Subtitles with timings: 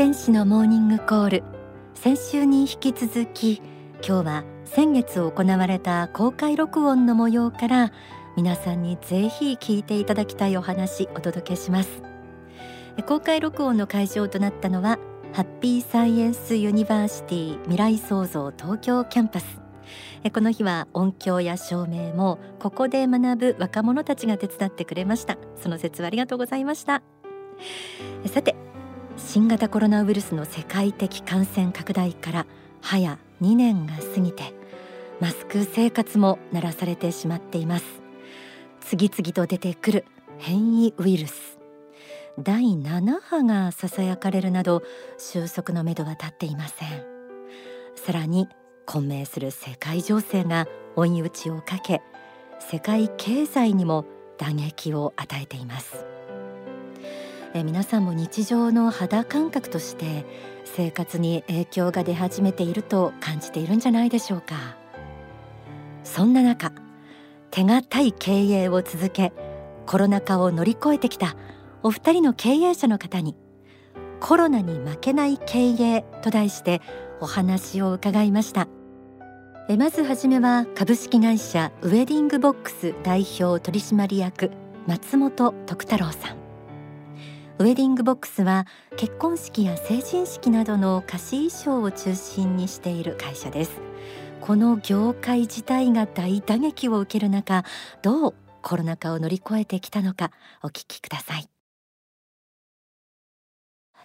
[0.00, 1.42] 天使のモーニングコール。
[1.92, 3.60] 先週に引き続き
[4.02, 7.92] 今日は先月行われた公開録音の模様から
[8.34, 12.02] 皆さんにぜひ聞いていただきたいお話お届けします。
[13.06, 14.98] 公開録音の会場となったのは
[15.34, 19.60] ハッピーサイエンスユニバーシティ未来創造東京キャンパス。
[20.32, 25.36] この日は音響や照明もここで学ぶ若者たちが手伝ってくれました。
[25.56, 27.02] その説はありがとうございました。
[28.24, 28.56] さて
[29.26, 32.46] 新型コロナウイルスの世界的感染拡大から
[32.80, 34.52] 早2年が過ぎて
[35.20, 37.84] マスク生活も鳴らされてしまっています。
[38.80, 40.04] 次々と出てくる
[40.38, 41.58] 変異ウイルス。
[42.38, 44.82] 第7波がささやかれるなど
[45.18, 47.04] 収束のめどは立っていません。
[47.94, 48.48] さらに
[48.86, 50.66] 混迷する世界情勢が
[50.96, 52.02] 追い打ちをかけ
[52.58, 54.06] 世界経済にも
[54.38, 56.04] 打撃を与えています。
[57.52, 60.24] え皆さんも日常の肌感覚として
[60.64, 64.76] 生活に影響が出始めていると感じているんじゃないでしょうか。
[66.04, 66.72] そんな中
[67.50, 69.32] 手堅い経営を続け
[69.86, 71.36] コロナ禍を乗り越えてきた
[71.82, 73.36] お二人の経営者の方に
[74.20, 76.80] コロナに負けない経営と題して
[77.20, 78.68] お話を伺いました。
[79.68, 84.50] えまずはじめは株式会社ウェディングボックス代表取締役
[84.86, 86.39] 松本徳太郎さん。
[87.60, 88.66] ウェディングボックスは
[88.96, 93.72] 結婚式や成人式などの貸し衣装を中心にしている会社です。
[94.40, 97.66] この業界自体が大打撃を受ける中
[98.00, 100.30] どうコロナ禍を乗り越えてきたのか
[100.62, 101.50] お聞きください。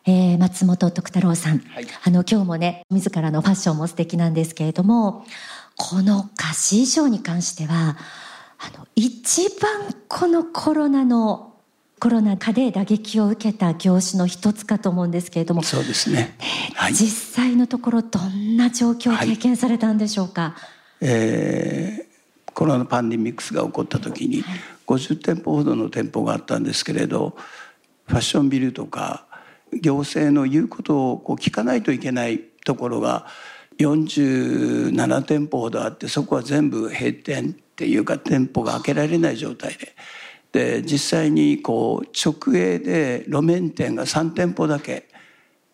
[0.05, 5.25] えー、松本徳太郎さん、はい、あの今日もね自らのファッションも素敵なんですけれども
[5.77, 7.95] この貸し衣装に関しては
[8.57, 11.54] あの一番このコロナの
[12.05, 16.37] コロナ禍で打撃を受けた業種の一つかと思うんですけれどもそうですね、
[16.75, 20.53] はい、実際のところどんな状況を経験されたんでしょうか、はい、
[21.01, 24.43] えー、コロナパンデミックスが起こった時に
[24.85, 27.35] 50店舗ほどの店舗があったんですけれど
[28.05, 29.25] ファッションビルとか
[29.73, 33.25] 行政の言うことをこう聞かないといけないところが
[33.79, 39.95] 47店舗ほどあってそこは全部閉店っていうか店舗が開けられない状態で
[40.55, 45.09] で実際にこう直営で路面店が3店舗だけ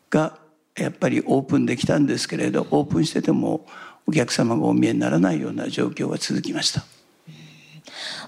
[0.09, 0.40] が
[0.75, 3.68] やっぱりオープンできたんですけれどオープンしてても
[4.08, 6.84] お客様がお見えにならないような状況が続きました。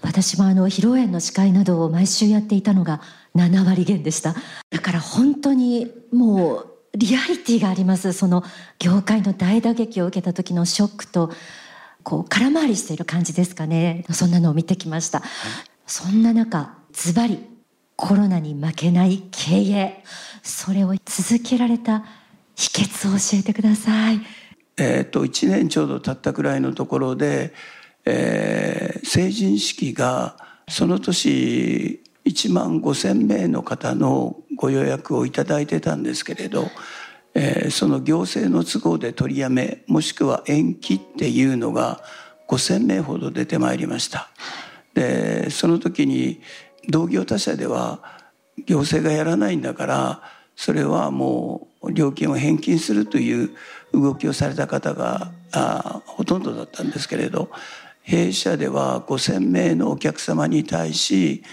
[0.04, 3.02] 私もあの披露宴の司会などを毎週やっていたのが
[3.36, 4.36] 7割減でした。
[4.70, 8.14] だから本当にもうリアリティがあります。
[8.14, 8.44] その
[8.78, 11.32] 業界の大打撃を受けた時のショックと
[12.04, 14.06] こう空回りしている感じですかね。
[14.12, 17.38] そんなのを見てきました、はいそんな中ズバリ
[17.96, 20.04] コロナに負けない経営
[20.42, 22.04] それを続けられた
[22.56, 24.20] 秘訣を教えてください。
[24.76, 27.54] えー、と1年ちょうど経ったくらいのところで、
[28.06, 30.36] えー、成人式が
[30.68, 36.72] その年1万5,000名の方のご予約をいただいてたんですけれど、
[37.36, 42.02] えー、その行政の都合で取りやめもしくは延期っていうのが
[42.48, 44.32] 5,000名ほど出てまいりました。
[44.94, 46.42] でその時に
[46.88, 48.02] 同業他社では
[48.66, 50.22] 行政がやらないんだから
[50.56, 53.52] それはもう料金を返金するという
[53.94, 57.50] 動きをされた方があほとんどだったんですけれど
[58.02, 61.44] 弊社では5,000名のお客様に対し、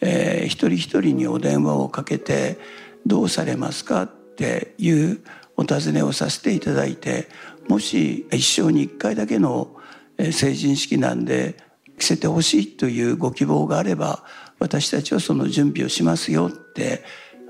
[0.00, 2.58] えー、一人一人にお電話をかけて
[3.06, 5.20] 「どうされますか?」っていう
[5.56, 7.28] お尋ねをさせていただいて
[7.68, 9.74] もし一生に一回だけの
[10.18, 11.56] 成人式なんで
[11.98, 14.24] 着せてほしいというご希望があれば
[14.58, 17.02] 私たちはその準備をしますよって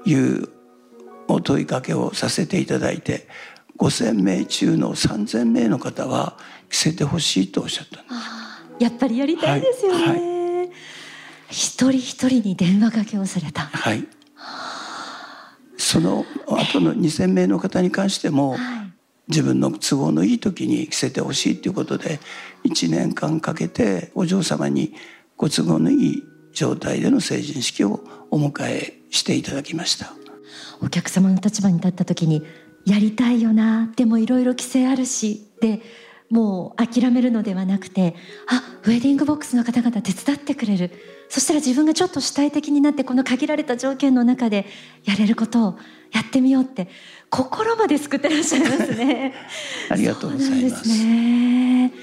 [0.04, 0.48] いう
[1.28, 3.28] お問いかけをさせていただいて
[3.78, 6.38] 5,000名中の3,000名の方は
[6.70, 8.84] 着せてほしいとおっしゃったんです。
[8.84, 10.70] やっぱりやりたいですよね、はいはい、
[11.50, 13.62] 一人一人に電話かけをされた。
[13.62, 14.06] はい。
[15.78, 18.85] その後の2,000名の方に関しても、はい
[19.28, 22.20] 自分の都合のいい時に着せてほしいということで
[22.64, 24.94] 1年間かけてお嬢様に
[25.36, 30.12] ご都合のいい状態での成人式をお迎えしていただきました。
[30.80, 32.42] お客様の立場に立った時に
[32.84, 35.80] やりたいよなでもいろいろ規制あるしで
[36.30, 38.14] もう諦めるのではなくて
[38.48, 40.90] あウェディングボックスの方々手伝ってくれる。
[41.28, 44.64] そしたら自分がちょっと主体的になってこの限られた条件の中で
[45.04, 45.78] やれることを
[46.12, 46.88] やってみようって
[47.30, 49.34] 心まで救ってらっしゃいますね。
[49.90, 50.88] ありがとうございます。
[50.88, 51.86] ね。
[51.86, 51.96] いや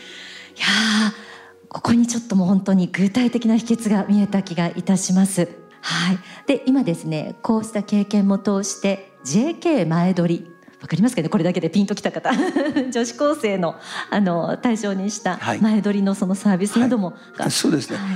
[1.69, 5.49] ここにちょっともう本当に具体的な秘訣が見えた気がいたします。
[5.81, 6.19] はい。
[6.47, 10.49] で今ですねこうした経験も通して JK 前撮り。
[10.81, 11.29] わかりますかね？
[11.29, 12.29] これだけでピンときた方。
[12.91, 13.75] 女子高生の
[14.11, 18.07] あの対象にした前撮りのそのサービスなども、はい、そうですね、はい、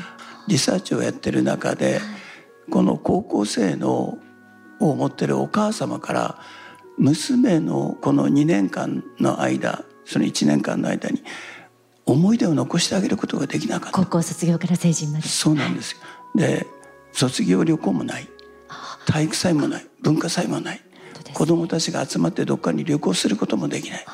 [0.47, 2.01] リサーチをやってる中で、
[2.69, 4.17] この高校生の
[4.81, 6.39] を持ってるお母様から
[6.97, 11.23] 娘のこの2年間の間その1年間の間に
[12.05, 13.97] 思い出を残してあげることができなかった。
[13.97, 15.27] 高校卒業から成人まで。
[15.27, 15.97] そうなんですよ。
[16.35, 16.65] で
[17.11, 18.27] 卒業旅行もない。
[19.05, 19.87] 体育祭もない。
[20.01, 20.81] 文化祭もない。
[21.33, 24.05] 子どもたちが集まってどっかに旅行することもできない。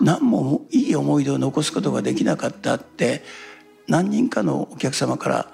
[0.00, 3.22] 何もいい思い出を残すことができなかったって
[3.86, 5.52] 何人かのお客様から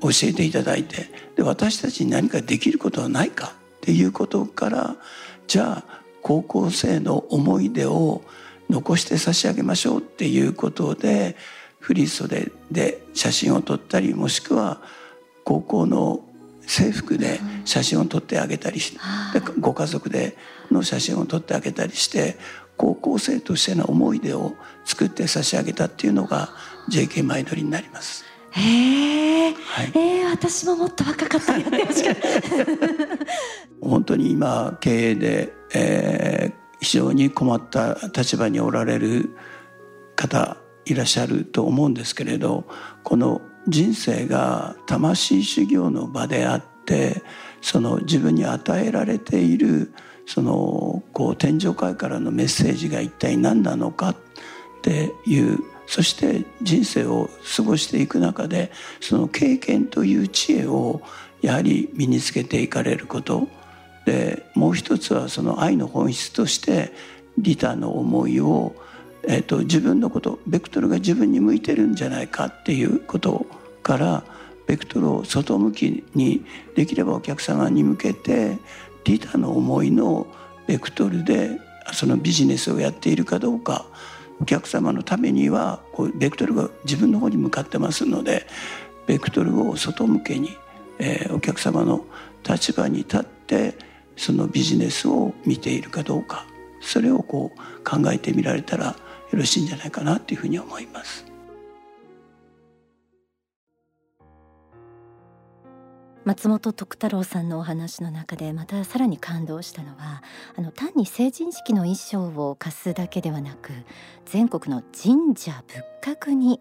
[0.00, 4.96] 教えていただいてで私たちに何かできることはないかっていうことから
[5.46, 8.22] じゃあ高校生の思い出を
[8.70, 11.36] 残して差し上げましょうっていうことで
[11.80, 14.80] 振り袖で写真を撮ったりもしくは
[15.44, 16.24] 高校の
[16.66, 18.98] 制服で写真を撮ってあげたりして、
[19.58, 20.36] ご家族で
[20.70, 22.36] の写真を撮ってあげたりして
[22.76, 24.54] 高校生としての思い出を
[24.84, 26.50] 作って差し上げたっていうのが
[26.88, 28.24] JK マイドリになります。
[28.52, 32.26] へえ、はい、えー、私ももっと若かったらやってほしかった。
[33.80, 39.30] 本当に今経営で、えー、非常に困った立場におられる
[40.16, 42.64] 方いらっしゃると思うんですけれど
[43.02, 47.22] この人生が魂修行の場であって
[47.60, 49.92] その自分に与えられている
[50.26, 54.16] そのこう天上界からのメッセージが一体何なのかっ
[54.82, 55.58] ていう
[55.92, 58.72] そして人生を過ごしていく中で
[59.02, 61.02] その経験という知恵を
[61.42, 63.46] やはり身につけていかれること。
[64.06, 66.92] でもう一つはその愛の本質として
[67.36, 68.74] 利他の思いを
[69.24, 73.46] えーと、自分のことベクトルが自分に向いてるんじゃないかっていうこと
[73.84, 74.24] から
[74.66, 76.44] ベクトルを外向きに
[76.74, 78.58] できればお客様に向けて
[79.04, 80.26] 利他の思いの
[80.66, 81.60] ベクトルで
[81.92, 83.86] そのビジネスをやっているかどうか。
[84.40, 88.46] お客様のためにはこうベクトルが自分の方に向かってますので
[89.06, 90.56] ベクトルを外向けに、
[90.98, 92.04] えー、お客様の
[92.48, 93.74] 立場に立って
[94.16, 96.46] そのビジネスを見ているかどうか
[96.80, 98.94] それをこう考えてみられたらよ
[99.32, 101.31] ろしいんじゃないかなというふうに思います。
[106.24, 110.22] 松本徳太郎さんのお話の中でまたさらに感動したのは
[110.56, 113.72] あの単に成人式の衣装を貸すだけではなく
[114.26, 116.60] 全国の神社仏閣に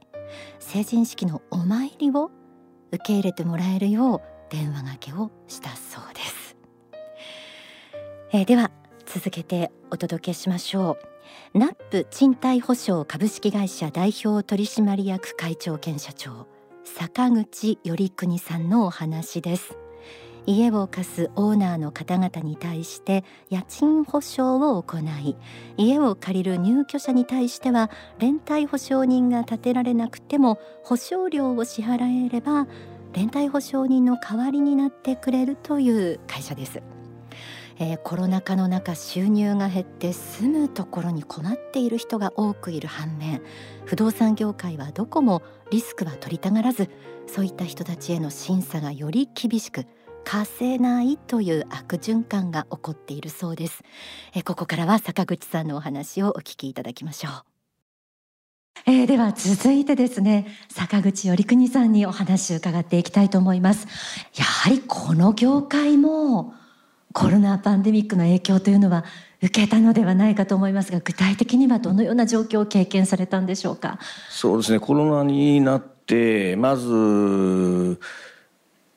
[0.59, 2.31] 成人式のお参りを
[2.91, 6.57] 受け入れてもらえるよう電話がけをしたそうです、
[8.33, 8.71] えー、では
[9.05, 11.11] 続けてお届けしましょう。
[11.53, 16.47] ナップ賃貸保証株式会社代表取締役会長兼社長
[16.83, 19.77] 坂口頼国さんのお話です。
[20.47, 25.35] 家を貸すオーナーの方々に対して家賃保証を行い
[25.77, 32.67] 家を借りる入居者に対しては連帯保証人が立てられなくても保証料を支払えれば
[33.13, 36.81] 連帯保証人の代わりになってくれるという会社です。
[37.83, 43.41] えー、コロナ禍の中収入が減って住むところに困っている人が多くいる反面
[43.85, 45.41] 不動産業界はどこも
[45.71, 46.91] リスクは取りたがらず
[47.25, 49.87] そういった人たちへの審査がより厳しく
[50.23, 53.81] 貸せないという悪循環が起こっているそうです、
[54.35, 57.31] えー、ここからは坂口さんのお話をお聞きいただきましょう。
[58.85, 63.87] えー、では続いてですね坂口頼国さんにお話を伺っていきたいと思います。
[64.35, 66.53] やはりこの業界も
[67.13, 69.05] コロナパンデミックの影響というのは
[69.41, 73.99] 受けたのではないかと思いますが具体的にはどのような状況を経験されたんでしょうか？
[74.29, 74.79] そうですね。
[74.79, 77.99] コロナになってまず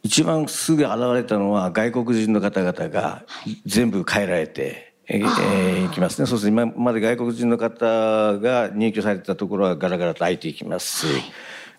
[0.02, 3.24] 一番すぐ現れたのは外国人の方々が
[3.64, 6.26] 全部帰られて、はい、えー、いきますね。
[6.26, 11.22] そうすると今まで外国人の方が入居されたところはガラガラと開いていきます、はい、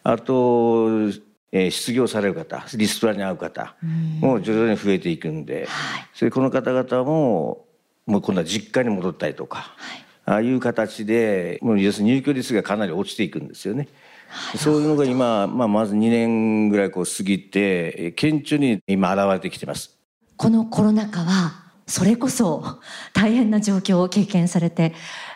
[0.03, 1.11] あと
[1.57, 3.75] えー、失業される方リストラに遭う方
[4.19, 7.65] も徐々に増えていくんで、はい、それこの方々も
[8.05, 13.87] もう今度は実家に戻ったりとか、はい、ああいう形でもう要するに入居率がかなり落ちていくんですよね。
[14.57, 19.97] そういうのが今、まあ、まず2年ぐらいこう過ぎて顕著に今現れてきてます。
[20.35, 22.81] このコロナ禍はそれこそ
[23.13, 24.93] 大変な状況を経験されて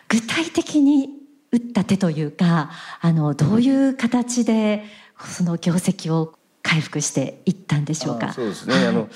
[0.08, 1.08] 具体的に
[1.50, 4.84] 打った手というかあのどういう形で
[5.26, 8.32] その業績を回復していったんでしょうか。
[8.32, 9.08] そうですね、はい、あの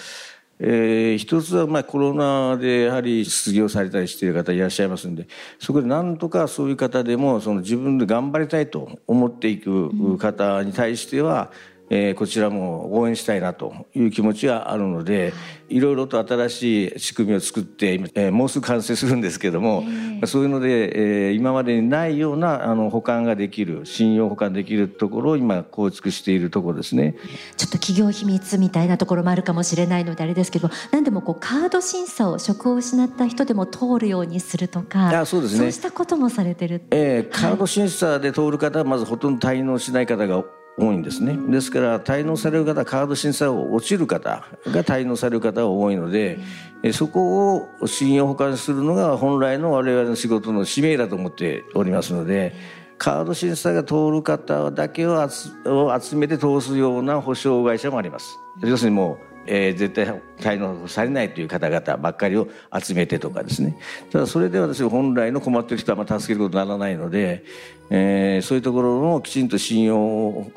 [0.61, 5.27] えー、一つはまあコロナでやはり失業されたりしている方いらっしゃいますんで
[5.59, 15.33] そこでなんとかそういう方でもその自分で頑張りたいと思っていく方に対しては、うん、えー、こちらも応援したいなという気持ちがあるので、
[15.69, 15.79] い。
[15.79, 19.85] ろいろと新しい仕組みを作って、えー、もうすぐ完成するんですけども、
[20.27, 27.15] そういうので、えー、今までにないようなあの保管ができる信用保管できるところを今構築しているところですね。
[27.57, 35.59] ちょっと企業秘密みたいなところもあるかもしれないのであれですけど何でもこうカード審査を職を失った人でも通るようにするとかあそうですね。
[35.59, 40.45] そうしたこともされてる、えー、カード審査で通る方はまずほとんど滞納しない方が
[40.77, 41.39] 多いんですね。
[41.51, 46.41] ですから滞納される方カード審査を落ちる方が滞納される方が多いので、
[46.83, 52.55] うん、そこを信用保管するのが本来の我々の仕事の使命だと思っておりますので
[52.99, 58.39] カード審査が通る方だけを集めて通すような保証会社もあります。
[58.61, 60.07] 要するにもうえー、絶対
[60.39, 63.77] 滞納されないという方々ばっかりを集めてとかですね
[64.11, 67.45] ただそれでは私本来の困ってる人はまあ助けることにならないので、
[67.91, 69.97] えー、そういうところのきちんと信用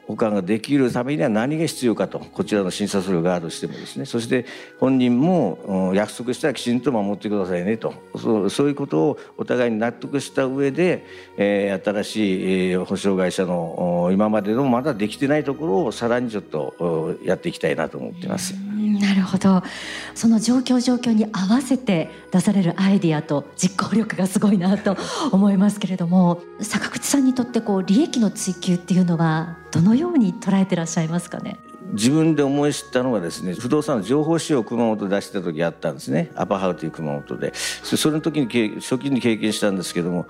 [0.08, 4.46] 保管ができるためには何が必要かとこちらの審査する側としてもですねそして
[4.80, 11.06] 本人も約束したらきちんと守ってくださいねとそうそういうことをお互いに納得した上で、
[11.38, 18.56] えー、新しい保証会社の今までのまだできてないところをさらにちょっとやっていきたいなと思っています。
[18.94, 19.64] なるほど。
[20.16, 24.98] その状況状況に合わせて出されるアイディアと実行力がすごいなと
[25.32, 31.58] 思いますけれども坂口さんにとってこう利益の追求っていうのはどのように捉えてらっしゃいますかね？
[31.94, 36.32] 自分で思い知ったのはですね不動産の情報誌を熊本で出した時あったんですね。
[36.36, 37.54] アパハウという熊本で。
[37.56, 40.28] それの時に初期に経験したんですけども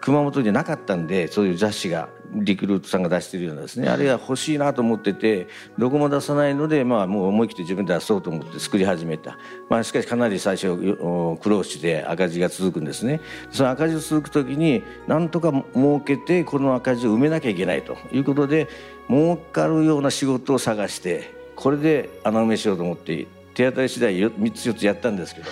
[0.00, 3.88] 熊本になかったんでそういう雑誌がリクルートさんが出してるようなですね。
[3.88, 9.36] あれが欲しいなと思っててどこも出さないので、まあ、もう思い切って自分で出そうと思って作り始めた、
[9.68, 13.20] まあ、しかしかなり最初苦労して赤字が続くんですね。
[13.50, 18.68] その赤字が続く時になんとか儲けてこの赤字を埋めなきゃいけないということで
[19.08, 25.48] 儲かるような仕事を探してこれで穴埋めしようと思って手当たり次第3つ4つやったんですけど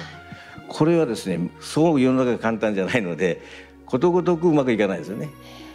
[0.69, 3.43] これはですねそう世の中が簡単じゃないので
[3.89, 5.31] ことごとくうまくいかないですよね。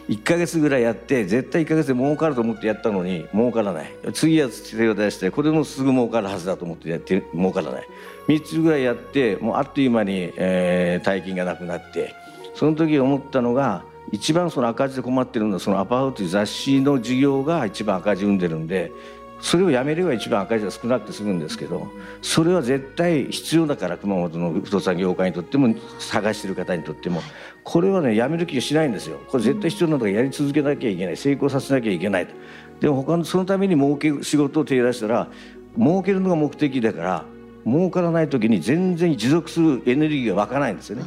[0.09, 3.91] 1か月ぐらいやって絶対1か月で儲かると思ってやったのに儲からない。
[4.13, 7.87] 次は手を出してこれもすぐ儲かるはずだと思ってやって儲からない。
[8.27, 12.13] 3つぐらいやってもうあっという間に、えー、大金がなくなって
[12.53, 18.91] その時思ったのが一番その赤字で困ってるのはそのアパートという雑誌の事業が一番赤字生んでるんで
[19.43, 27.21] それをやめれば一番赤字が少なくて済むんですけどそれは絶対必要だから熊本の不動産業界にとっても探してる方にとっても。
[27.65, 29.19] これはねやめる気がしないんですよ。
[29.27, 31.17] これ絶対必要なんだからやり続けなきゃいけない。
[31.17, 32.33] 成功させなきゃいけないと。
[32.79, 35.27] でも他のそのために儲ける仕事を手出したら
[35.77, 37.25] 儲けるのが目的だから
[37.65, 41.03] 儲からない時に全然持続するエネルギーが湧かないんですよね。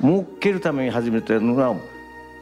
[0.00, 1.74] 儲けるために始めたのが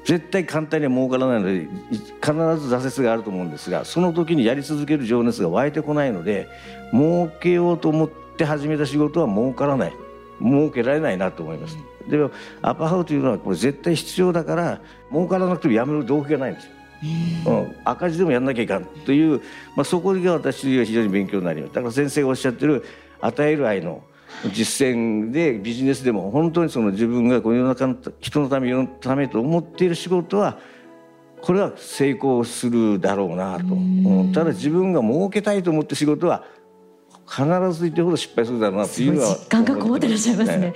[0.05, 6.49] 絶対簡単には儲からないので必ず挫折があると思うんですがその時にやり続ける情熱が湧いてこないので
[6.93, 9.93] 儲けようと思って始めた仕事は儲からない
[10.41, 11.77] 儲けられないなと思います。
[12.09, 12.31] でも
[12.63, 14.81] アパハウというのはこれ絶対必要だから
[15.11, 16.73] 儲からなくてもやめる動機がないんですよ。
[17.47, 19.41] うん、赤字でもやんなきゃいかんという、
[19.75, 22.85] まあ、そこが私は非常に勉強になりますだから先生がおっしゃってる
[23.23, 24.03] 与える愛の
[24.53, 30.59] 実践でビジネスでも本当にその自分がこの世の中の人のため世のためと思っている仕事は
[31.43, 33.65] これは成功するだろうなと。
[34.35, 36.45] ただ自分が儲けたいと思って仕事は
[37.27, 40.75] 必ず言ってほど失敗するだろうなというのは実感がこもってらっしゃいますね。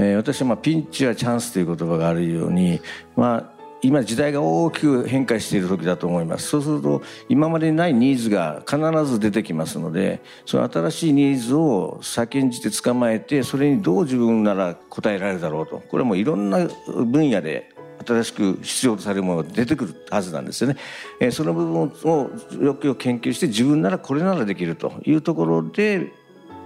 [0.00, 2.80] えー、私はまあピンチはチャンスという言葉があるように、
[3.16, 17.72] まあ、今時代が大きく変化している時だと思いますそうすると今までにないニーズが必ず出てきますのでその新しいニーズを先んじて捕まえてそれにどう自分なら答えられるだろうとこれはもういろんな分野で
[18.04, 20.76] 新しく必要とされるものが出てくるはずなんですよね。
[21.20, 22.30] えその部分を
[22.62, 26.12] よくよく研究して自分ならこれならできるというところで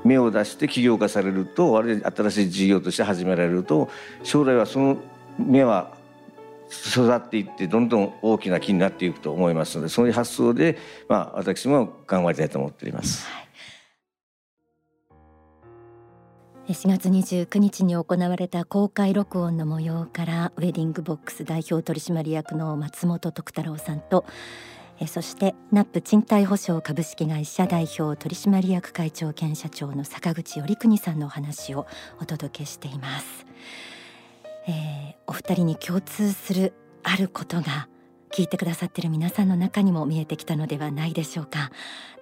[0.05, 3.89] 芽を出して起業化されるとあるいは新しい事業として始められると
[4.23, 4.97] 将来はその
[5.39, 5.97] 芽は
[6.73, 13.27] 育っていってどんどん大きな木になっていくと思いますのでそういう発想で、まあ、私も頑張りたいと思っております。
[16.69, 24.25] 4月29日に行われた公開録音の模様からウェディングボックス代表取締役の松本徳太郎さんと
[25.07, 31.87] そしてナップ賃貸保証株式会社代表取締役会長兼社長の坂口頼邦さんのお話を
[32.21, 33.45] お届けしています。
[34.67, 37.89] えー、お二人に共通するあることが
[38.33, 41.71] 聞いてくださってる皆さんの中にも見えてきたのではないでしょうか。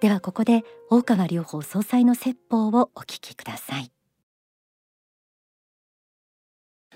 [0.01, 3.91] ではここで大川隆法総裁の説法をお聞きください。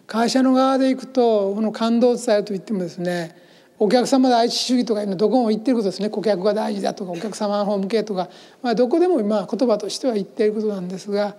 [0.05, 3.35] 会社の側でいくとこの感動伝えといってもですね
[3.79, 6.09] お客様第一主義とかいうどこも言ってることですね。
[6.09, 8.29] 顧客が大事だとかお客様の方向けとか、
[8.61, 11.35] まあ、どこでも今言葉としては言っていることなんですが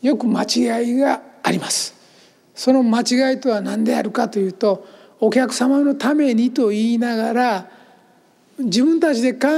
[0.00, 1.97] よく間違いがあります。
[2.58, 4.84] その間違いとは何であるかというと
[5.20, 7.70] お客様のためにと言いながら
[8.58, 9.48] 自分たちで考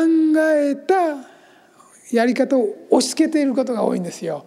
[0.54, 0.94] えた
[2.14, 4.44] やり方を押し付けていることが多いんですよ。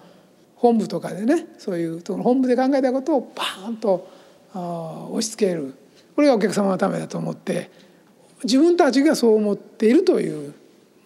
[0.55, 4.07] 本部とかでねそういうと本部で考えたことをバーンと
[4.53, 5.73] 押し付ける
[6.15, 7.71] これがお客様のためだと思って
[8.43, 10.53] 自分たちがそう思っているという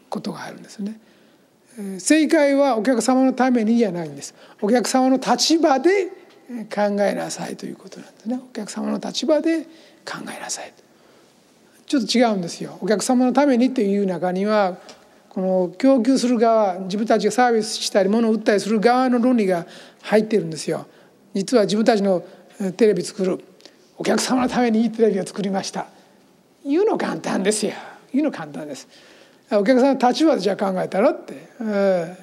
[0.09, 0.99] ことがあるんですね。
[1.99, 4.35] 正解はお客様のためにじゃないんです。
[4.61, 6.16] お客様の立場で
[6.73, 8.39] 考えなさいということなんですね。
[8.43, 9.63] お客様の立場で
[10.05, 10.73] 考えなさい
[11.85, 12.77] ちょっと違うんですよ。
[12.81, 14.77] お客様のためにという中には
[15.29, 19.65] この供給する側自分たちがサービスしたり物を売ったりする側の論理が
[20.01, 20.87] 入ってるんですよ。
[21.33, 22.23] 実は自分たちの
[22.77, 23.39] テレビ作る
[23.97, 25.87] お客様のためにいいテレビを作りました
[26.65, 27.73] 言うの簡単ですよ
[28.13, 28.87] 言うの簡単です
[29.51, 32.17] お客さんの立場でじゃあ考えたらって、え、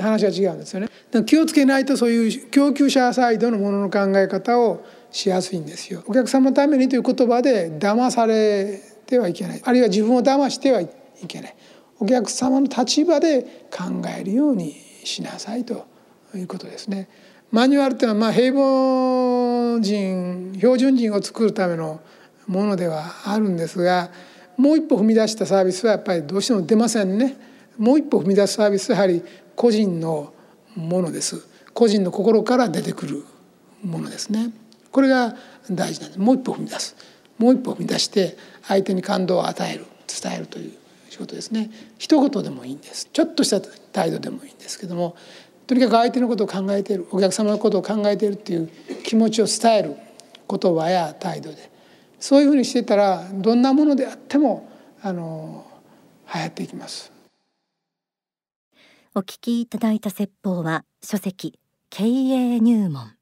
[0.00, 0.88] 話が違うんですよね
[1.24, 10.88] 気をつけないとそういう供給者サイドのものの考え方をしやすいんですよお客様のためにという言葉で騙されてはいけないあるいは自分を騙してはい
[11.26, 11.56] けない
[12.00, 14.72] お客様の立場で考えるように
[15.04, 15.86] しなさいと
[16.34, 17.08] いうことですね。
[17.50, 22.00] マニュアルっていうのはまあ平凡人標準人を作るための
[22.46, 24.10] ものではあるんですが
[24.58, 27.36] もう一歩踏み出したサービスはやっぱりどうしても出ませんね。
[27.78, 29.22] もう一歩踏み出すサービスはやはり
[29.58, 30.32] 個人の
[30.76, 31.44] ものです。
[31.74, 33.24] 個人の心から出てくる
[33.82, 34.52] ものですね。
[34.92, 35.34] これが
[35.68, 36.20] 大事なんです。
[36.20, 36.96] もう一歩踏み出す。
[37.38, 40.72] もう一歩踏み出して相手に感動を与える伝えるという
[41.10, 41.72] 仕事ですね。
[41.98, 43.08] 一言でもいいんです。
[43.12, 43.60] ちょっとした
[43.92, 45.16] 態度でもいいんですけども
[45.66, 48.70] とにかく相手のことを考えているお客様のことを考えているっていう
[49.02, 49.96] 気持ちを伝える
[50.48, 51.70] 言葉や態度で
[52.20, 54.70] そういうふうにしてたらどんなものであっても
[55.02, 55.66] あの
[56.32, 57.17] 流行っていきます
[59.14, 63.14] お聞きいただいた説法は書籍経営入門。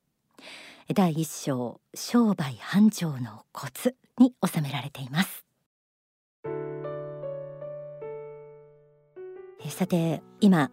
[0.93, 5.45] 第一章商売繁盛のコツに収められています。
[9.69, 10.71] さて今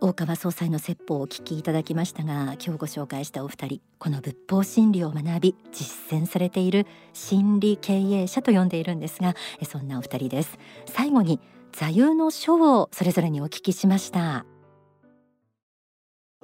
[0.00, 9.34] 大川総裁の説法をお聞きいただきましたが今日ご紹介したお二人この仏法真理を学び実践されている心理経営者と呼んでいるんですが
[9.68, 10.58] そんなお二人です。
[10.86, 11.40] 最後に
[11.78, 14.44] 座右の書をそれぞれにお聞きしました。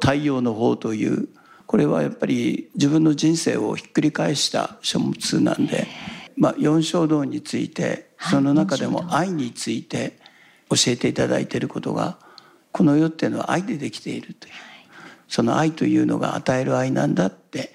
[0.01, 1.29] 太陽の方という
[1.67, 5.89] これはやっぱり自分の人生をひっくり返した書物なんで、
[6.37, 10.19] まあ、四衝動についてその中でも愛について
[10.71, 12.17] 教えていただいていることが
[12.71, 14.53] この世っていうのは愛でできているという。
[15.27, 17.73] その愛というのが与える愛なんだって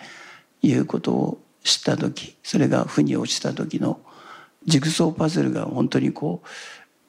[0.62, 4.00] いうことを知った時それが負に落ちた時の
[4.66, 6.48] ジグソーパズルが本当にこう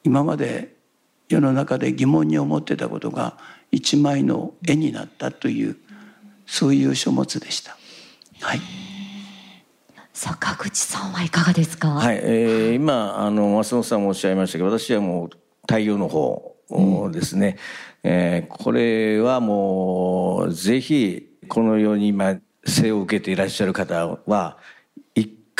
[0.03, 0.75] 今まで
[1.29, 3.37] 世の中で疑問に思ってたことが
[3.71, 5.77] 一枚の絵になったという
[6.45, 7.77] そういう書物でした。
[8.41, 8.61] はい。
[10.13, 11.89] 坂口さんはいかがですか？
[11.89, 15.29] はい、えー、今あの松本さんもおっしゃいましたけど、私はもう
[15.61, 16.57] 太陽の方
[17.11, 17.57] ですね、
[18.03, 24.80] うん、えー、これはもうぜひこのように今生を受けていらっしゃる方は一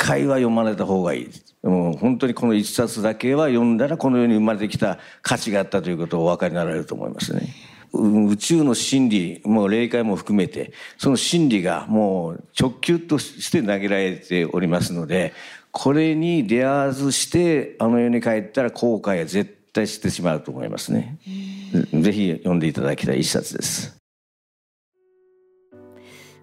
[0.02, 1.30] 回は読まれた方がいい
[1.62, 7.54] もう本当にこの一冊だけは読んだらこの世に生まれてきた価値があったということをお分かりになられると思いますね。
[7.92, 15.34] 宇宙の真理、もう霊界も含めて、その真理がもう直球として投げられておりますので、
[15.70, 21.18] これに出会わずして、あの世に帰ったら後悔は絶対してしまうと思いますね。
[21.92, 23.96] ぜひ読んでいただきたい一冊です。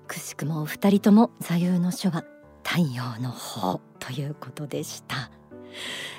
[0.07, 2.23] くしくもお二人とも座右の書は
[2.71, 5.31] 太陽の方ということでした。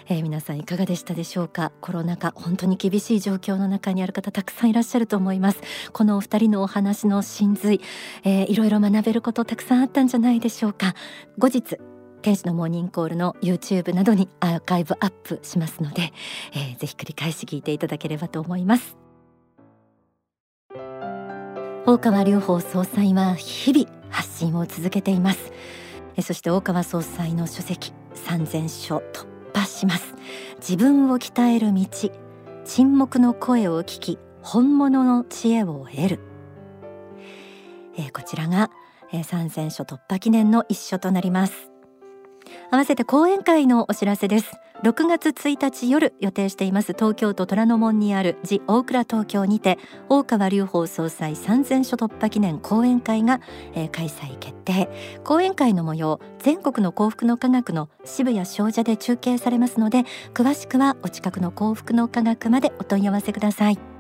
[0.08, 1.70] えー、皆さんいかがでしたでしょうか？
[1.80, 5.60] コロナ禍本当に厳しい状況の中にある方たくさんいらっしゃると思います。
[5.92, 7.80] このお二人のお話の真髄、
[8.24, 10.96] えー、いろいろ学べることたくさんあったんじゃないでしょうか？
[11.38, 11.78] 後日
[12.20, 16.12] 天使のモーニングコールの YouTube などにアーカイブアップしますので、
[16.52, 18.96] えー、ぜひ繰り返し聞いていただければと思います。
[21.86, 25.52] 大川隆法総裁は日々発信を続けています。
[26.18, 30.14] そして大川総裁の書籍三千書突破します。
[30.58, 31.86] 自分を鍛える道
[32.64, 36.20] 沈黙の声を聞き本物の知恵を得る、
[37.96, 38.70] えー、こちらが、
[39.12, 41.70] えー、三千書突破記念の一書となります。
[42.70, 44.52] 合わせて講演会のお知らせです。
[44.82, 53.42] 6月1日夜予定しています東京都虎ノ門にあるジ大倉東京にて大川隆法総裁3000所突破記念講演会が、
[53.74, 54.88] えー、開催決定
[55.22, 63.99] 講演会の模様全国の幸福の科学の渋谷商社で中継されますので詳しくはお近くの幸福の科学までお問い合わせください